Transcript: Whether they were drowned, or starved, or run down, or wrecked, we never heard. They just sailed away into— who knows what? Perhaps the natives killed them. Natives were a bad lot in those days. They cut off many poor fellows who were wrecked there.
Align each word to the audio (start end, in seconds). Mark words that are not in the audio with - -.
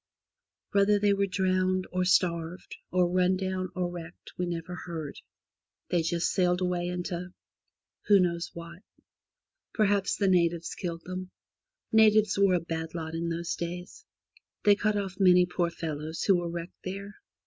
Whether 0.71 0.97
they 0.97 1.13
were 1.13 1.27
drowned, 1.27 1.85
or 1.91 2.05
starved, 2.05 2.75
or 2.89 3.07
run 3.07 3.37
down, 3.37 3.69
or 3.75 3.87
wrecked, 3.91 4.31
we 4.35 4.47
never 4.47 4.73
heard. 4.87 5.19
They 5.89 6.01
just 6.01 6.31
sailed 6.31 6.59
away 6.59 6.87
into— 6.87 7.35
who 8.07 8.19
knows 8.19 8.49
what? 8.55 8.81
Perhaps 9.75 10.15
the 10.15 10.27
natives 10.27 10.73
killed 10.73 11.03
them. 11.05 11.29
Natives 11.91 12.35
were 12.39 12.55
a 12.55 12.59
bad 12.59 12.95
lot 12.95 13.13
in 13.13 13.29
those 13.29 13.53
days. 13.55 14.03
They 14.63 14.73
cut 14.73 14.97
off 14.97 15.19
many 15.19 15.45
poor 15.45 15.69
fellows 15.69 16.23
who 16.23 16.35
were 16.37 16.49
wrecked 16.49 16.81
there. 16.83 17.17